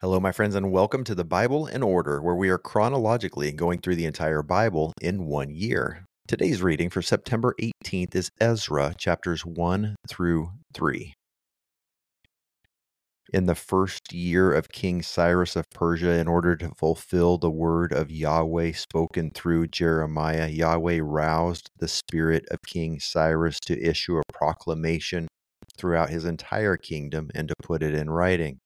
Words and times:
Hello, 0.00 0.20
my 0.20 0.30
friends, 0.30 0.54
and 0.54 0.70
welcome 0.70 1.02
to 1.02 1.14
the 1.16 1.24
Bible 1.24 1.66
in 1.66 1.82
Order, 1.82 2.22
where 2.22 2.36
we 2.36 2.50
are 2.50 2.56
chronologically 2.56 3.50
going 3.50 3.80
through 3.80 3.96
the 3.96 4.06
entire 4.06 4.44
Bible 4.44 4.92
in 5.00 5.26
one 5.26 5.50
year. 5.50 6.04
Today's 6.28 6.62
reading 6.62 6.88
for 6.88 7.02
September 7.02 7.52
18th 7.60 8.14
is 8.14 8.30
Ezra 8.40 8.94
chapters 8.96 9.44
1 9.44 9.96
through 10.08 10.50
3. 10.72 11.14
In 13.32 13.46
the 13.46 13.56
first 13.56 14.12
year 14.12 14.52
of 14.52 14.68
King 14.68 15.02
Cyrus 15.02 15.56
of 15.56 15.64
Persia, 15.74 16.12
in 16.12 16.28
order 16.28 16.54
to 16.54 16.70
fulfill 16.76 17.36
the 17.36 17.50
word 17.50 17.92
of 17.92 18.08
Yahweh 18.08 18.74
spoken 18.74 19.32
through 19.32 19.66
Jeremiah, 19.66 20.46
Yahweh 20.46 21.00
roused 21.02 21.70
the 21.76 21.88
spirit 21.88 22.44
of 22.52 22.58
King 22.64 23.00
Cyrus 23.00 23.58
to 23.66 23.76
issue 23.76 24.18
a 24.18 24.32
proclamation 24.32 25.26
throughout 25.76 26.10
his 26.10 26.24
entire 26.24 26.76
kingdom 26.76 27.30
and 27.34 27.48
to 27.48 27.54
put 27.64 27.82
it 27.82 27.96
in 27.96 28.08
writing 28.10 28.60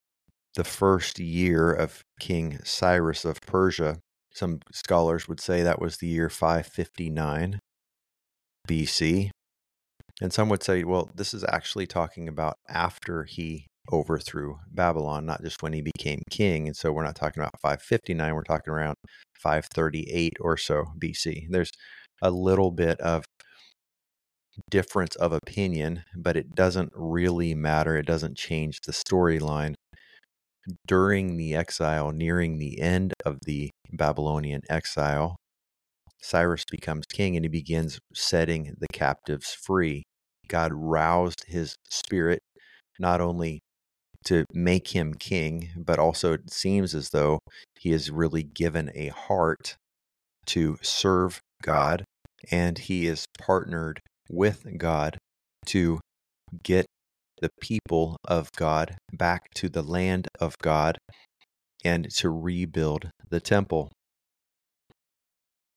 the 0.54 0.64
first 0.64 1.18
year 1.18 1.72
of 1.72 2.02
King 2.20 2.58
Cyrus 2.64 3.24
of 3.24 3.40
Persia. 3.42 3.98
Some 4.34 4.60
scholars 4.72 5.28
would 5.28 5.40
say 5.40 5.62
that 5.62 5.80
was 5.80 5.98
the 5.98 6.06
year 6.06 6.28
559 6.28 7.58
BC. 8.68 9.30
And 10.20 10.32
some 10.32 10.48
would 10.48 10.62
say, 10.62 10.84
well, 10.84 11.10
this 11.14 11.34
is 11.34 11.44
actually 11.48 11.86
talking 11.86 12.28
about 12.28 12.54
after 12.68 13.24
he 13.24 13.66
overthrew 13.92 14.56
Babylon, 14.70 15.26
not 15.26 15.42
just 15.42 15.62
when 15.62 15.72
he 15.72 15.82
became 15.82 16.22
king. 16.30 16.68
And 16.68 16.76
so 16.76 16.92
we're 16.92 17.04
not 17.04 17.16
talking 17.16 17.42
about 17.42 17.60
559, 17.60 18.34
we're 18.34 18.42
talking 18.44 18.72
around 18.72 18.94
538 19.40 20.34
or 20.40 20.56
so 20.56 20.84
BC. 21.02 21.46
There's 21.50 21.72
a 22.20 22.30
little 22.30 22.70
bit 22.70 23.00
of 23.00 23.24
difference 24.70 25.16
of 25.16 25.32
opinion, 25.32 26.04
but 26.14 26.36
it 26.36 26.54
doesn't 26.54 26.92
really 26.94 27.54
matter. 27.54 27.96
It 27.96 28.06
doesn't 28.06 28.36
change 28.36 28.78
the 28.86 28.92
storyline 28.92 29.74
during 30.86 31.36
the 31.36 31.54
exile, 31.54 32.12
nearing 32.12 32.58
the 32.58 32.80
end 32.80 33.12
of 33.24 33.38
the 33.44 33.70
Babylonian 33.92 34.62
exile, 34.68 35.36
Cyrus 36.20 36.64
becomes 36.70 37.04
king 37.06 37.36
and 37.36 37.44
he 37.44 37.48
begins 37.48 37.98
setting 38.14 38.74
the 38.78 38.86
captives 38.92 39.52
free. 39.52 40.04
God 40.48 40.72
roused 40.72 41.44
his 41.48 41.74
spirit 41.90 42.40
not 42.98 43.20
only 43.20 43.60
to 44.26 44.44
make 44.52 44.88
him 44.88 45.14
king, 45.14 45.70
but 45.76 45.98
also 45.98 46.34
it 46.34 46.52
seems 46.52 46.94
as 46.94 47.10
though 47.10 47.40
he 47.78 47.92
is 47.92 48.10
really 48.10 48.44
given 48.44 48.90
a 48.94 49.08
heart 49.08 49.76
to 50.46 50.78
serve 50.82 51.40
God 51.62 52.04
and 52.50 52.78
he 52.78 53.06
is 53.06 53.26
partnered 53.38 54.00
with 54.30 54.66
God 54.78 55.18
to 55.66 56.00
get 56.62 56.86
the 57.42 57.50
people 57.60 58.16
of 58.24 58.50
God 58.56 58.96
back 59.12 59.52
to 59.54 59.68
the 59.68 59.82
land 59.82 60.28
of 60.40 60.56
God 60.58 60.96
and 61.84 62.08
to 62.12 62.30
rebuild 62.30 63.10
the 63.28 63.40
temple. 63.40 63.90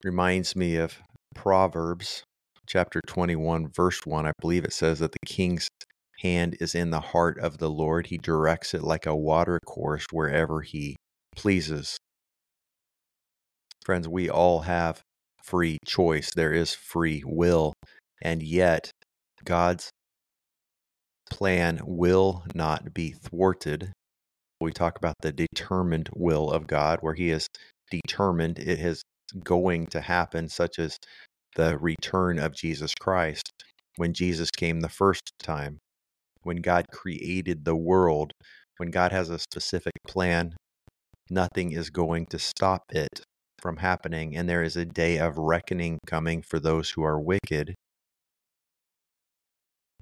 Reminds 0.04 0.56
me 0.56 0.76
of 0.76 1.00
Proverbs 1.34 2.24
chapter 2.68 3.02
21, 3.08 3.70
verse 3.76 4.00
1. 4.06 4.28
I 4.28 4.32
believe 4.40 4.64
it 4.64 4.74
says 4.74 5.00
that 5.00 5.12
the 5.12 5.26
king's 5.26 5.68
hand 6.20 6.56
is 6.60 6.76
in 6.76 6.92
the 6.92 7.00
heart 7.00 7.40
of 7.40 7.58
the 7.58 7.70
Lord. 7.70 8.08
He 8.08 8.20
directs 8.20 8.76
it 8.76 8.84
like 8.84 9.08
a 9.08 9.16
water 9.16 9.60
course 9.66 10.06
wherever 10.12 10.62
he 10.62 10.96
pleases. 11.36 11.98
Friends, 13.84 14.08
we 14.08 14.30
all 14.30 14.62
have 14.62 15.02
free 15.44 15.80
choice, 15.84 16.32
there 16.36 16.54
is 16.54 16.76
free 16.76 17.24
will, 17.26 17.74
and 18.22 18.44
yet 18.44 18.92
God's 19.44 19.90
plan 21.30 21.80
will 21.84 22.44
not 22.54 22.94
be 22.94 23.12
thwarted. 23.12 23.92
We 24.62 24.72
talk 24.72 24.98
about 24.98 25.16
the 25.22 25.32
determined 25.32 26.10
will 26.16 26.52
of 26.52 26.68
God, 26.68 27.00
where 27.02 27.14
He 27.14 27.32
is 27.32 27.48
determined 27.92 28.60
it 28.60 28.80
is 28.80 29.04
going 29.44 29.88
to 29.88 30.02
happen, 30.02 30.50
such 30.50 30.80
as 30.80 30.98
the 31.56 31.78
return 31.78 32.40
of 32.40 32.56
Jesus 32.56 32.94
Christ. 33.00 33.50
When 33.98 34.14
Jesus 34.14 34.50
came 34.52 34.82
the 34.82 34.90
first 34.90 35.32
time, 35.40 35.80
when 36.44 36.58
God 36.58 36.86
created 36.92 37.66
the 37.66 37.76
world, 37.76 38.32
when 38.78 38.92
God 38.92 39.12
has 39.12 39.30
a 39.30 39.40
specific 39.40 39.94
plan, 40.08 40.56
nothing 41.30 41.72
is 41.72 41.90
going 41.90 42.28
to 42.28 42.40
stop 42.40 42.84
it 42.92 43.24
from 43.62 43.78
happening. 43.78 44.36
And 44.36 44.48
there 44.48 44.64
is 44.64 44.76
a 44.76 44.86
day 44.86 45.18
of 45.18 45.38
reckoning 45.38 45.98
coming 46.06 46.42
for 46.42 46.60
those 46.60 46.92
who 46.92 47.04
are 47.04 47.20
wicked 47.20 47.74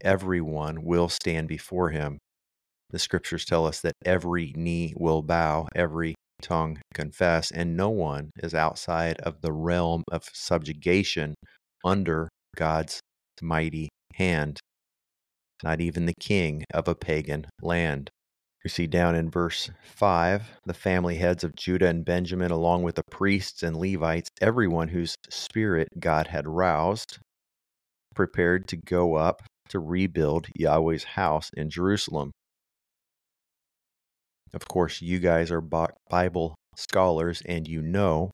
everyone 0.04 0.84
will 0.84 1.10
stand 1.10 1.48
before 1.48 1.90
him. 1.90 2.20
The 2.90 3.00
scriptures 3.00 3.46
tell 3.46 3.66
us 3.66 3.82
that 3.82 3.94
every 4.06 4.54
knee 4.56 4.94
will 4.96 5.22
bow, 5.22 5.68
every 5.76 6.16
tongue 6.42 6.80
confess, 6.94 7.50
and 7.50 7.76
no 7.76 7.90
one 7.90 8.32
is 8.38 8.54
outside 8.54 9.20
of 9.22 9.42
the 9.42 9.52
realm 9.52 10.04
of 10.12 10.30
subjugation 10.34 11.34
under 11.84 12.30
God's 12.56 13.00
mighty 13.42 13.90
hand, 14.14 14.60
not 15.64 15.82
even 15.82 16.06
the 16.06 16.14
king 16.20 16.64
of 16.74 16.88
a 16.88 16.96
pagan 16.96 17.48
land. 17.62 18.10
You 18.64 18.70
see 18.70 18.88
down 18.88 19.16
in 19.16 19.30
verse 19.30 19.72
5 19.84 20.60
the 20.66 20.74
family 20.74 21.16
heads 21.16 21.44
of 21.44 21.56
Judah 21.56 21.88
and 21.88 22.06
Benjamin, 22.06 22.52
along 22.52 22.84
with 22.84 22.96
the 22.96 23.04
priests 23.10 23.64
and 23.64 23.76
Levites, 23.76 24.30
everyone 24.40 24.90
whose 24.90 25.16
spirit 25.30 25.90
God 26.00 26.28
had 26.28 26.48
roused, 26.48 27.18
prepared 28.16 28.68
to 28.70 28.78
go 28.78 29.16
up 29.16 29.42
to 29.70 29.80
rebuild 29.80 30.48
Yahweh's 30.58 31.04
house 31.04 31.50
in 31.56 31.70
Jerusalem. 31.70 32.32
Of 34.54 34.68
course, 34.68 35.02
you 35.02 35.20
guys 35.20 35.52
are 35.52 35.62
Bible 35.62 36.56
scholars 36.76 37.42
and 37.46 37.68
you 37.68 37.82
know 37.82 38.32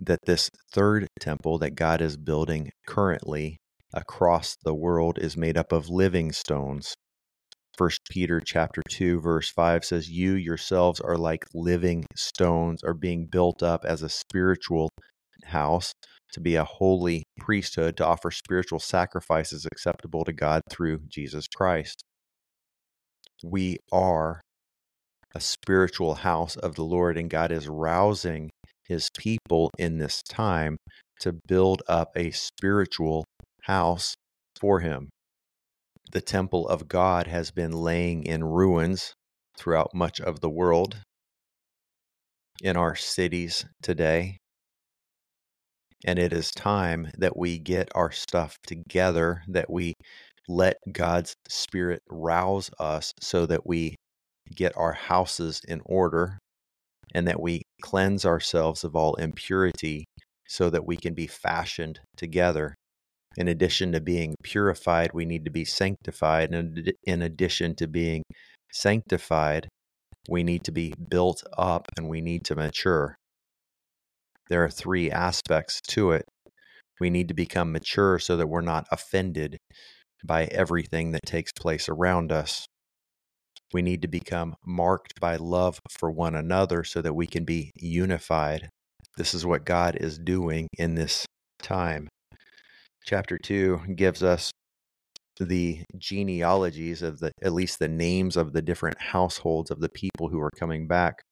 that 0.00 0.20
this 0.26 0.50
third 0.72 1.06
temple 1.20 1.58
that 1.58 1.74
God 1.74 2.00
is 2.00 2.16
building 2.16 2.70
currently 2.86 3.58
across 3.92 4.56
the 4.64 4.74
world 4.74 5.18
is 5.18 5.36
made 5.36 5.56
up 5.56 5.72
of 5.72 5.88
living 5.88 6.32
stones. 6.32 6.94
First 7.76 8.00
Peter 8.10 8.40
chapter 8.40 8.82
2 8.88 9.20
verse 9.20 9.50
5 9.50 9.84
says 9.84 10.08
you 10.08 10.34
yourselves 10.34 11.00
are 11.00 11.16
like 11.16 11.44
living 11.54 12.04
stones 12.14 12.84
are 12.84 12.94
being 12.94 13.26
built 13.26 13.62
up 13.62 13.84
as 13.84 14.02
a 14.02 14.08
spiritual 14.08 14.90
house 15.46 15.92
to 16.32 16.40
be 16.40 16.56
a 16.56 16.64
holy 16.64 17.22
priesthood, 17.38 17.96
to 17.96 18.06
offer 18.06 18.30
spiritual 18.30 18.80
sacrifices 18.80 19.66
acceptable 19.70 20.24
to 20.24 20.32
God 20.32 20.62
through 20.68 21.00
Jesus 21.08 21.46
Christ. 21.46 22.02
We 23.42 23.78
are 23.92 24.40
a 25.34 25.40
spiritual 25.40 26.14
house 26.14 26.56
of 26.56 26.74
the 26.74 26.84
Lord, 26.84 27.18
and 27.18 27.28
God 27.28 27.50
is 27.52 27.68
rousing 27.68 28.50
his 28.84 29.08
people 29.16 29.70
in 29.78 29.98
this 29.98 30.22
time 30.22 30.76
to 31.20 31.38
build 31.46 31.82
up 31.88 32.12
a 32.16 32.30
spiritual 32.30 33.24
house 33.62 34.14
for 34.60 34.80
him. 34.80 35.08
The 36.12 36.20
temple 36.20 36.68
of 36.68 36.88
God 36.88 37.26
has 37.26 37.50
been 37.50 37.72
laying 37.72 38.24
in 38.24 38.44
ruins 38.44 39.14
throughout 39.56 39.94
much 39.94 40.20
of 40.20 40.40
the 40.40 40.50
world. 40.50 40.98
In 42.62 42.76
our 42.76 42.94
cities 42.94 43.64
today, 43.82 44.38
and 46.04 46.18
it 46.18 46.32
is 46.32 46.50
time 46.50 47.10
that 47.18 47.36
we 47.36 47.58
get 47.58 47.88
our 47.94 48.12
stuff 48.12 48.58
together, 48.66 49.42
that 49.48 49.70
we 49.70 49.94
let 50.48 50.76
God's 50.92 51.34
Spirit 51.48 52.02
rouse 52.10 52.70
us 52.78 53.12
so 53.20 53.46
that 53.46 53.66
we 53.66 53.96
get 54.54 54.76
our 54.76 54.92
houses 54.92 55.62
in 55.66 55.80
order 55.86 56.38
and 57.14 57.26
that 57.26 57.40
we 57.40 57.62
cleanse 57.80 58.26
ourselves 58.26 58.84
of 58.84 58.94
all 58.94 59.14
impurity 59.14 60.04
so 60.46 60.68
that 60.68 60.86
we 60.86 60.96
can 60.96 61.14
be 61.14 61.26
fashioned 61.26 62.00
together. 62.16 62.74
In 63.36 63.48
addition 63.48 63.92
to 63.92 64.00
being 64.00 64.34
purified, 64.42 65.10
we 65.14 65.24
need 65.24 65.44
to 65.46 65.50
be 65.50 65.64
sanctified. 65.64 66.52
And 66.52 66.92
in 67.04 67.22
addition 67.22 67.74
to 67.76 67.88
being 67.88 68.22
sanctified, 68.70 69.68
we 70.28 70.42
need 70.42 70.64
to 70.64 70.72
be 70.72 70.92
built 71.08 71.42
up 71.56 71.88
and 71.96 72.08
we 72.08 72.20
need 72.20 72.44
to 72.44 72.54
mature 72.54 73.16
there 74.48 74.64
are 74.64 74.70
three 74.70 75.10
aspects 75.10 75.80
to 75.88 76.12
it. 76.12 76.24
We 77.00 77.10
need 77.10 77.28
to 77.28 77.34
become 77.34 77.72
mature 77.72 78.18
so 78.18 78.36
that 78.36 78.48
we're 78.48 78.60
not 78.60 78.86
offended 78.90 79.58
by 80.24 80.44
everything 80.44 81.12
that 81.12 81.26
takes 81.26 81.52
place 81.52 81.88
around 81.88 82.30
us. 82.32 82.66
We 83.72 83.82
need 83.82 84.02
to 84.02 84.08
become 84.08 84.54
marked 84.64 85.20
by 85.20 85.36
love 85.36 85.80
for 85.98 86.10
one 86.10 86.34
another 86.34 86.84
so 86.84 87.02
that 87.02 87.14
we 87.14 87.26
can 87.26 87.44
be 87.44 87.72
unified. 87.76 88.68
This 89.16 89.34
is 89.34 89.44
what 89.44 89.64
God 89.64 89.96
is 89.96 90.18
doing 90.18 90.68
in 90.78 90.94
this 90.94 91.26
time. 91.60 92.08
Chapter 93.04 93.38
2 93.38 93.94
gives 93.96 94.22
us 94.22 94.50
the 95.38 95.82
genealogies 95.98 97.02
of 97.02 97.18
the 97.18 97.32
at 97.42 97.52
least 97.52 97.80
the 97.80 97.88
names 97.88 98.36
of 98.36 98.52
the 98.52 98.62
different 98.62 99.00
households 99.00 99.70
of 99.70 99.80
the 99.80 99.88
people 99.88 100.28
who 100.28 100.40
are 100.40 100.50
coming 100.56 100.86
back 100.86 101.22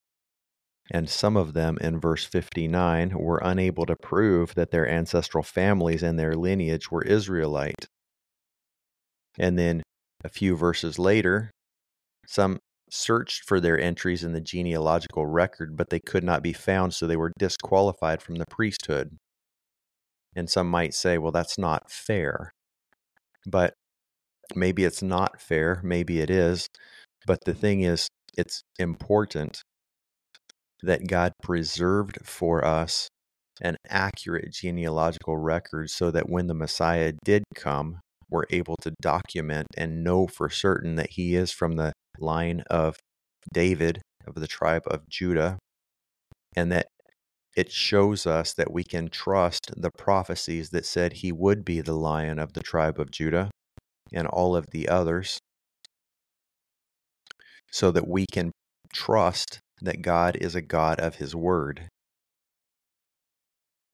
and 0.90 1.08
some 1.08 1.36
of 1.36 1.54
them 1.54 1.78
in 1.80 2.00
verse 2.00 2.24
59 2.24 3.16
were 3.16 3.40
unable 3.42 3.86
to 3.86 3.96
prove 3.96 4.54
that 4.54 4.70
their 4.70 4.88
ancestral 4.88 5.42
families 5.42 6.02
and 6.02 6.18
their 6.18 6.34
lineage 6.34 6.90
were 6.90 7.02
Israelite. 7.02 7.86
And 9.38 9.58
then 9.58 9.82
a 10.24 10.28
few 10.28 10.56
verses 10.56 10.98
later, 10.98 11.50
some 12.26 12.58
searched 12.90 13.44
for 13.44 13.58
their 13.58 13.80
entries 13.80 14.22
in 14.22 14.32
the 14.32 14.40
genealogical 14.40 15.24
record, 15.26 15.76
but 15.76 15.88
they 15.88 16.00
could 16.00 16.24
not 16.24 16.42
be 16.42 16.52
found, 16.52 16.92
so 16.92 17.06
they 17.06 17.16
were 17.16 17.32
disqualified 17.38 18.20
from 18.20 18.34
the 18.36 18.44
priesthood. 18.50 19.16
And 20.36 20.50
some 20.50 20.68
might 20.68 20.94
say, 20.94 21.16
well, 21.16 21.32
that's 21.32 21.58
not 21.58 21.90
fair. 21.90 22.52
But 23.46 23.74
maybe 24.54 24.84
it's 24.84 25.02
not 25.02 25.40
fair, 25.40 25.80
maybe 25.82 26.20
it 26.20 26.30
is. 26.30 26.68
But 27.26 27.44
the 27.44 27.54
thing 27.54 27.82
is, 27.82 28.08
it's 28.36 28.62
important 28.78 29.61
that 30.82 31.06
God 31.06 31.32
preserved 31.42 32.18
for 32.24 32.64
us 32.64 33.08
an 33.60 33.76
accurate 33.88 34.52
genealogical 34.52 35.36
record 35.36 35.90
so 35.90 36.10
that 36.10 36.28
when 36.28 36.46
the 36.46 36.54
Messiah 36.54 37.12
did 37.24 37.44
come, 37.54 38.00
we're 38.28 38.46
able 38.50 38.76
to 38.82 38.92
document 39.00 39.68
and 39.76 40.02
know 40.02 40.26
for 40.26 40.48
certain 40.48 40.96
that 40.96 41.10
he 41.10 41.34
is 41.36 41.52
from 41.52 41.76
the 41.76 41.92
line 42.18 42.62
of 42.70 42.96
David, 43.52 44.00
of 44.26 44.34
the 44.34 44.46
tribe 44.46 44.82
of 44.86 45.08
Judah, 45.08 45.58
and 46.56 46.72
that 46.72 46.86
it 47.56 47.70
shows 47.70 48.26
us 48.26 48.54
that 48.54 48.72
we 48.72 48.82
can 48.82 49.08
trust 49.08 49.70
the 49.76 49.90
prophecies 49.98 50.70
that 50.70 50.86
said 50.86 51.12
he 51.14 51.30
would 51.30 51.64
be 51.64 51.80
the 51.80 51.94
lion 51.94 52.38
of 52.38 52.54
the 52.54 52.62
tribe 52.62 52.98
of 52.98 53.10
Judah 53.10 53.50
and 54.12 54.26
all 54.26 54.56
of 54.56 54.66
the 54.70 54.88
others, 54.88 55.38
so 57.70 57.90
that 57.90 58.08
we 58.08 58.26
can 58.32 58.50
trust 58.92 59.60
that 59.82 60.02
God 60.02 60.36
is 60.40 60.54
a 60.54 60.62
God 60.62 61.00
of 61.00 61.16
his 61.16 61.34
word. 61.34 61.88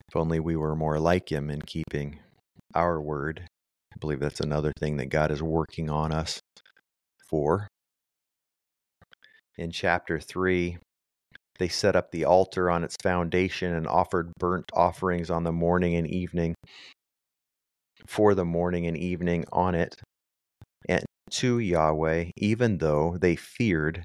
If 0.07 0.15
only 0.15 0.39
we 0.39 0.55
were 0.55 0.75
more 0.75 0.99
like 0.99 1.31
him 1.31 1.49
in 1.49 1.61
keeping 1.61 2.19
our 2.73 3.01
word. 3.01 3.47
I 3.93 3.97
believe 3.99 4.19
that's 4.19 4.39
another 4.39 4.71
thing 4.79 4.97
that 4.97 5.07
God 5.07 5.31
is 5.31 5.41
working 5.41 5.89
on 5.89 6.11
us 6.11 6.39
for. 7.29 7.67
In 9.57 9.71
chapter 9.71 10.19
3, 10.19 10.77
they 11.57 11.67
set 11.67 11.95
up 11.95 12.11
the 12.11 12.25
altar 12.25 12.69
on 12.69 12.83
its 12.83 12.95
foundation 13.03 13.73
and 13.73 13.87
offered 13.87 14.31
burnt 14.39 14.65
offerings 14.73 15.29
on 15.29 15.43
the 15.43 15.51
morning 15.51 15.95
and 15.95 16.07
evening 16.07 16.55
for 18.07 18.33
the 18.33 18.45
morning 18.45 18.87
and 18.87 18.97
evening 18.97 19.45
on 19.51 19.75
it 19.75 19.95
and 20.87 21.03
to 21.29 21.59
Yahweh, 21.59 22.31
even 22.37 22.77
though 22.77 23.17
they 23.19 23.35
feared 23.35 24.03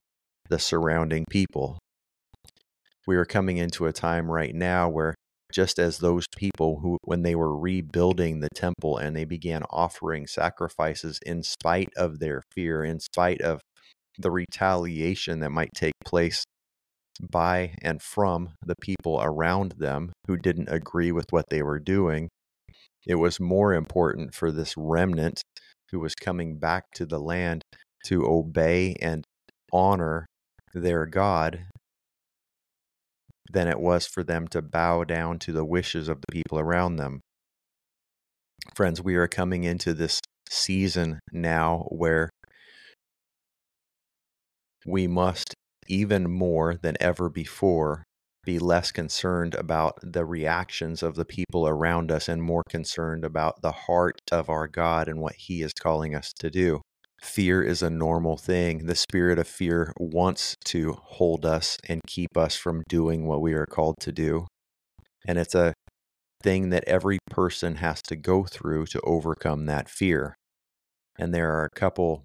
the 0.49 0.59
surrounding 0.59 1.25
people. 1.31 1.79
We 3.07 3.17
are 3.17 3.25
coming 3.25 3.59
into 3.59 3.87
a 3.87 3.93
time 3.93 4.31
right 4.31 4.55
now 4.55 4.89
where 4.89 5.15
just 5.53 5.79
as 5.79 5.99
those 5.99 6.27
people 6.37 6.81
who 6.81 6.99
when 7.05 7.23
they 7.23 7.35
were 7.35 7.57
rebuilding 7.57 8.41
the 8.41 8.49
temple 8.55 8.99
and 8.99 9.15
they 9.15 9.25
began 9.25 9.63
offering 9.71 10.27
sacrifices 10.27 11.21
in 11.25 11.43
spite 11.43 11.91
of 11.97 12.19
their 12.19 12.43
fear 12.53 12.83
in 12.83 12.99
spite 12.99 13.41
of 13.41 13.61
the 14.19 14.33
retaliation 14.33 15.41
that 15.41 15.51
might 15.51 15.73
take 15.73 15.95
place 16.05 16.45
by 17.31 17.73
and 17.83 18.03
from 18.03 18.51
the 18.67 18.75
people 18.81 19.21
around 19.23 19.75
them 19.79 20.13
who 20.27 20.37
didn't 20.37 20.69
agree 20.69 21.13
with 21.13 21.27
what 21.31 21.49
they 21.51 21.63
were 21.63 21.79
doing 21.79 22.29
it 23.07 23.15
was 23.15 23.39
more 23.39 23.75
important 23.75 24.35
for 24.35 24.51
this 24.51 24.75
remnant 24.77 25.43
who 25.93 26.01
was 26.01 26.15
coming 26.17 26.59
back 26.59 26.85
to 26.93 27.07
the 27.07 27.21
land 27.21 27.63
to 28.05 28.27
obey 28.27 28.97
and 29.01 29.25
honor 29.73 30.27
their 30.75 31.07
God 31.07 31.67
than 33.53 33.69
it 33.69 33.81
was 33.81 34.07
for 34.07 34.23
them 34.23 34.49
to 34.49 34.61
bow 34.61 35.05
down 35.05 35.39
to 35.39 35.53
the 35.53 35.65
wishes 35.65 36.09
of 36.09 36.21
the 36.21 36.33
people 36.33 36.59
around 36.59 36.97
them. 36.97 37.21
Friends, 38.75 39.03
we 39.03 39.15
are 39.17 39.29
coming 39.29 39.65
into 39.65 39.95
this 39.95 40.21
season 40.49 41.21
now 41.33 41.87
where 41.89 42.31
we 44.87 45.07
must, 45.07 45.55
even 45.87 46.31
more 46.31 46.77
than 46.77 46.97
ever 47.01 47.29
before, 47.29 48.05
be 48.45 48.59
less 48.59 48.93
concerned 48.93 49.55
about 49.55 49.99
the 50.03 50.25
reactions 50.25 51.03
of 51.03 51.15
the 51.15 51.25
people 51.25 51.67
around 51.67 52.13
us 52.13 52.29
and 52.29 52.43
more 52.43 52.63
concerned 52.69 53.25
about 53.25 53.63
the 53.63 53.73
heart 53.73 54.21
of 54.31 54.51
our 54.51 54.69
God 54.69 55.09
and 55.09 55.21
what 55.21 55.35
He 55.37 55.63
is 55.63 55.73
calling 55.73 56.15
us 56.15 56.33
to 56.41 56.51
do. 56.51 56.83
Fear 57.25 57.63
is 57.63 57.83
a 57.83 57.91
normal 57.91 58.37
thing. 58.37 58.85
The 58.87 58.95
spirit 58.95 59.39
of 59.39 59.49
fear 59.49 59.93
wants 59.99 60.57
to 60.67 60.93
hold 60.93 61.47
us 61.47 61.79
and 61.89 62.01
keep 62.07 62.37
us 62.37 62.55
from 62.55 62.85
doing 62.87 63.27
what 63.27 63.41
we 63.41 63.55
are 63.55 63.67
called 63.67 63.97
to 64.01 64.13
do. 64.13 64.47
And 65.27 65.39
it's 65.39 65.55
a 65.55 65.73
thing 66.43 66.69
that 66.69 66.85
every 66.87 67.19
person 67.31 67.77
has 67.77 68.03
to 68.03 68.15
go 68.15 68.45
through 68.45 68.87
to 68.87 69.01
overcome 69.01 69.65
that 69.67 69.89
fear. 69.89 70.37
And 71.19 71.35
there 71.35 71.51
are 71.51 71.65
a 71.65 71.77
couple 71.77 72.23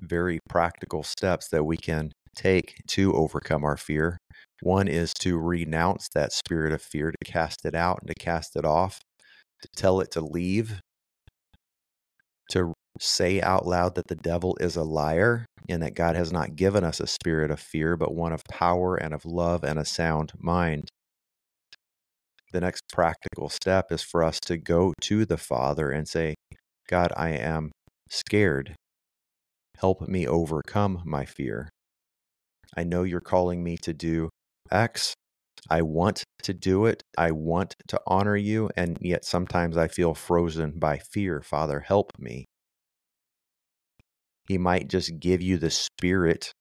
very 0.00 0.40
practical 0.48 1.04
steps 1.04 1.48
that 1.48 1.64
we 1.64 1.76
can 1.76 2.10
take 2.36 2.74
to 2.88 3.14
overcome 3.14 3.64
our 3.64 3.76
fear. 3.76 4.18
One 4.60 4.88
is 4.88 5.14
to 5.20 5.38
renounce 5.38 6.08
that 6.14 6.32
spirit 6.32 6.72
of 6.72 6.82
fear, 6.82 7.12
to 7.12 7.32
cast 7.32 7.64
it 7.64 7.76
out 7.76 8.00
and 8.00 8.08
to 8.08 8.14
cast 8.14 8.56
it 8.56 8.64
off, 8.64 8.98
to 9.62 9.68
tell 9.76 10.00
it 10.00 10.10
to 10.10 10.20
leave, 10.20 10.80
to 12.50 12.74
say 13.00 13.40
out 13.40 13.66
loud 13.66 13.94
that 13.96 14.08
the 14.08 14.14
devil 14.14 14.56
is 14.60 14.76
a 14.76 14.82
liar 14.82 15.46
and 15.68 15.82
that 15.82 15.94
God 15.94 16.16
has 16.16 16.32
not 16.32 16.56
given 16.56 16.84
us 16.84 17.00
a 17.00 17.06
spirit 17.06 17.50
of 17.50 17.60
fear, 17.60 17.96
but 17.96 18.14
one 18.14 18.32
of 18.32 18.44
power 18.44 18.96
and 18.96 19.12
of 19.12 19.24
love 19.24 19.64
and 19.64 19.78
a 19.78 19.84
sound 19.84 20.32
mind. 20.38 20.88
The 22.52 22.60
next 22.60 22.82
practical 22.92 23.48
step 23.48 23.90
is 23.90 24.02
for 24.02 24.22
us 24.22 24.38
to 24.46 24.56
go 24.56 24.92
to 25.02 25.24
the 25.24 25.36
Father 25.36 25.90
and 25.90 26.06
say, 26.06 26.34
God, 26.88 27.12
I 27.16 27.30
am 27.30 27.72
scared. 28.08 28.76
Help 29.78 30.08
me 30.08 30.26
overcome 30.26 31.02
my 31.04 31.24
fear. 31.24 31.68
I 32.76 32.84
know 32.84 33.02
you're 33.02 33.20
calling 33.20 33.64
me 33.64 33.76
to 33.78 33.92
do 33.92 34.30
X. 34.70 35.14
I 35.68 35.82
want 35.82 36.22
to 36.42 36.54
do 36.54 36.86
it. 36.86 37.02
I 37.16 37.30
want 37.30 37.74
to 37.88 38.00
honor 38.06 38.36
you. 38.36 38.70
And 38.76 38.98
yet 39.00 39.24
sometimes 39.24 39.76
I 39.76 39.88
feel 39.88 40.14
frozen 40.14 40.78
by 40.78 40.98
fear. 40.98 41.40
Father, 41.40 41.80
help 41.80 42.12
me. 42.18 42.44
He 44.46 44.58
might 44.58 44.88
just 44.88 45.18
give 45.20 45.40
you 45.40 45.58
the 45.58 45.70
spirit 45.70 46.52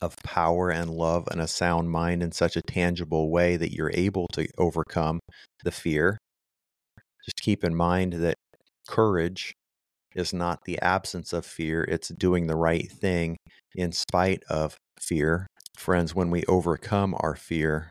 of 0.00 0.16
power 0.24 0.70
and 0.70 0.90
love 0.90 1.28
and 1.30 1.40
a 1.40 1.48
sound 1.48 1.90
mind 1.90 2.22
in 2.22 2.32
such 2.32 2.56
a 2.56 2.62
tangible 2.62 3.30
way 3.30 3.56
that 3.56 3.72
you're 3.72 3.92
able 3.94 4.26
to 4.32 4.46
overcome 4.58 5.20
the 5.62 5.70
fear. 5.70 6.18
Just 7.24 7.40
keep 7.40 7.64
in 7.64 7.74
mind 7.74 8.14
that 8.14 8.36
courage 8.88 9.54
is 10.14 10.32
not 10.32 10.60
the 10.64 10.80
absence 10.80 11.32
of 11.32 11.44
fear, 11.44 11.82
it's 11.84 12.08
doing 12.08 12.46
the 12.46 12.56
right 12.56 12.90
thing 12.90 13.36
in 13.74 13.92
spite 13.92 14.42
of 14.48 14.76
fear. 15.00 15.46
Friends, 15.76 16.14
when 16.14 16.30
we 16.30 16.44
overcome 16.46 17.14
our 17.18 17.34
fear, 17.34 17.90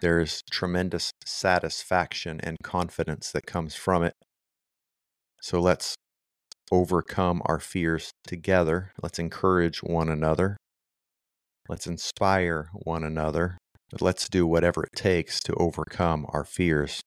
there's 0.00 0.42
tremendous 0.50 1.10
satisfaction 1.24 2.40
and 2.42 2.56
confidence 2.62 3.32
that 3.32 3.46
comes 3.46 3.74
from 3.74 4.02
it. 4.02 4.14
So 5.40 5.60
let's 5.60 5.94
overcome 6.72 7.42
our 7.44 7.60
fears 7.60 8.10
together. 8.26 8.92
Let's 9.02 9.18
encourage 9.18 9.82
one 9.82 10.08
another. 10.08 10.56
Let's 11.68 11.86
inspire 11.86 12.68
one 12.72 13.04
another. 13.04 13.58
Let's 14.00 14.28
do 14.28 14.46
whatever 14.46 14.84
it 14.84 14.96
takes 14.96 15.40
to 15.40 15.54
overcome 15.54 16.26
our 16.30 16.44
fears. 16.44 17.00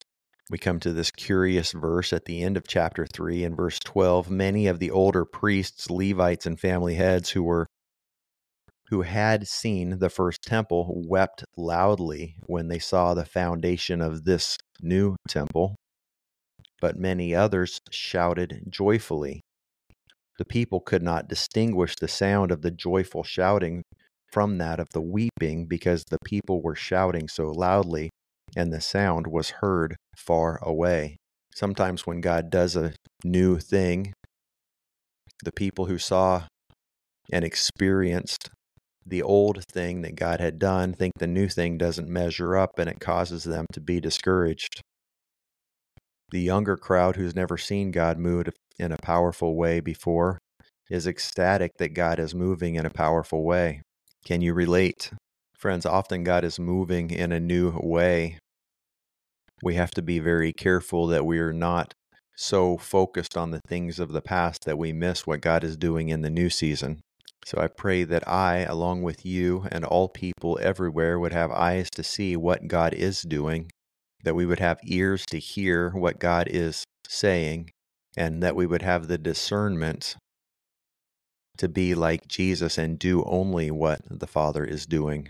We 0.49 0.57
come 0.57 0.79
to 0.79 0.93
this 0.93 1.11
curious 1.11 1.73
verse 1.73 2.13
at 2.13 2.25
the 2.25 2.41
end 2.41 2.55
of 2.55 2.67
chapter 2.67 3.05
3 3.05 3.43
in 3.43 3.55
verse 3.55 3.79
12. 3.79 4.29
Many 4.29 4.67
of 4.67 4.79
the 4.79 4.91
older 4.91 5.25
priests, 5.25 5.89
Levites, 5.89 6.45
and 6.45 6.59
family 6.59 6.95
heads 6.95 7.31
who 7.31 7.43
were 7.43 7.67
who 8.89 9.01
had 9.01 9.45
seen 9.47 9.99
the 9.99 10.09
first 10.09 10.41
temple 10.43 11.03
wept 11.05 11.43
loudly 11.57 12.35
when 12.45 12.69
they 12.69 12.79
saw 12.79 13.13
the 13.13 13.25
foundation 13.25 14.01
of 14.01 14.23
this 14.23 14.57
new 14.81 15.15
temple, 15.27 15.75
but 16.79 16.95
many 16.95 17.35
others 17.35 17.81
shouted 17.91 18.61
joyfully. 18.69 19.41
The 20.37 20.45
people 20.45 20.79
could 20.79 21.01
not 21.01 21.27
distinguish 21.27 21.95
the 21.95 22.07
sound 22.07 22.51
of 22.51 22.61
the 22.61 22.71
joyful 22.71 23.23
shouting 23.23 23.83
from 24.31 24.57
that 24.57 24.79
of 24.79 24.87
the 24.93 25.01
weeping 25.01 25.65
because 25.65 26.03
the 26.09 26.19
people 26.25 26.61
were 26.61 26.75
shouting 26.75 27.27
so 27.27 27.51
loudly 27.51 28.09
and 28.55 28.71
the 28.71 28.81
sound 28.81 29.27
was 29.27 29.49
heard 29.61 29.95
far 30.15 30.59
away. 30.61 31.17
Sometimes 31.55 32.05
when 32.05 32.21
God 32.21 32.49
does 32.49 32.75
a 32.75 32.93
new 33.23 33.57
thing, 33.57 34.13
the 35.43 35.51
people 35.51 35.85
who 35.85 35.97
saw 35.97 36.43
and 37.31 37.43
experienced 37.43 38.49
the 39.05 39.23
old 39.23 39.63
thing 39.71 40.01
that 40.01 40.15
God 40.15 40.39
had 40.39 40.59
done 40.59 40.93
think 40.93 41.13
the 41.17 41.27
new 41.27 41.47
thing 41.47 41.77
doesn't 41.77 42.09
measure 42.09 42.57
up 42.57 42.77
and 42.77 42.89
it 42.89 42.99
causes 42.99 43.43
them 43.43 43.65
to 43.71 43.79
be 43.79 43.99
discouraged. 43.99 44.81
The 46.31 46.41
younger 46.41 46.75
crowd 46.75 47.15
who's 47.15 47.35
never 47.35 47.57
seen 47.57 47.91
God 47.91 48.17
move 48.17 48.49
in 48.79 48.91
a 48.91 48.97
powerful 48.97 49.55
way 49.55 49.79
before 49.79 50.39
is 50.89 51.07
ecstatic 51.07 51.77
that 51.77 51.93
God 51.93 52.19
is 52.19 52.33
moving 52.33 52.75
in 52.75 52.85
a 52.85 52.89
powerful 52.89 53.43
way. 53.43 53.81
Can 54.25 54.41
you 54.41 54.53
relate? 54.53 55.11
Friends, 55.55 55.85
often 55.85 56.23
God 56.23 56.43
is 56.43 56.59
moving 56.59 57.09
in 57.09 57.31
a 57.31 57.39
new 57.39 57.77
way. 57.81 58.39
We 59.63 59.75
have 59.75 59.91
to 59.91 60.01
be 60.01 60.19
very 60.19 60.53
careful 60.53 61.07
that 61.07 61.25
we 61.25 61.39
are 61.39 61.53
not 61.53 61.93
so 62.35 62.77
focused 62.77 63.35
on 63.35 63.51
the 63.51 63.61
things 63.67 63.99
of 63.99 64.11
the 64.11 64.21
past 64.21 64.65
that 64.65 64.77
we 64.77 64.93
miss 64.93 65.25
what 65.25 65.41
God 65.41 65.63
is 65.63 65.75
doing 65.75 66.09
in 66.09 66.21
the 66.21 66.29
new 66.29 66.49
season. 66.49 67.01
So 67.45 67.59
I 67.59 67.67
pray 67.67 68.03
that 68.03 68.27
I, 68.27 68.57
along 68.59 69.01
with 69.03 69.25
you 69.25 69.65
and 69.71 69.83
all 69.83 70.09
people 70.09 70.59
everywhere, 70.61 71.17
would 71.17 71.33
have 71.33 71.51
eyes 71.51 71.89
to 71.91 72.03
see 72.03 72.35
what 72.35 72.67
God 72.67 72.93
is 72.93 73.21
doing, 73.21 73.71
that 74.23 74.35
we 74.35 74.45
would 74.45 74.59
have 74.59 74.79
ears 74.83 75.25
to 75.27 75.39
hear 75.39 75.89
what 75.91 76.19
God 76.19 76.47
is 76.49 76.83
saying, 77.07 77.71
and 78.17 78.41
that 78.41 78.55
we 78.55 78.65
would 78.65 78.81
have 78.81 79.07
the 79.07 79.17
discernment 79.17 80.17
to 81.57 81.69
be 81.69 81.95
like 81.95 82.27
Jesus 82.27 82.77
and 82.77 82.99
do 82.99 83.23
only 83.25 83.71
what 83.71 84.01
the 84.09 84.27
Father 84.27 84.65
is 84.65 84.85
doing. 84.85 85.29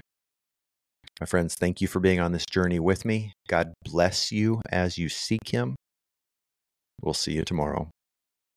My 1.20 1.26
friends, 1.26 1.56
thank 1.56 1.82
you 1.82 1.88
for 1.88 2.00
being 2.00 2.20
on 2.20 2.32
this 2.32 2.46
journey 2.46 2.80
with 2.80 3.04
me. 3.04 3.34
God 3.48 3.74
bless 3.84 4.32
you 4.32 4.62
as 4.72 4.98
you 4.98 5.10
seek 5.10 5.50
Him. 5.50 5.76
We'll 7.02 7.14
see 7.14 7.34
you 7.34 7.44
tomorrow. 7.44 7.90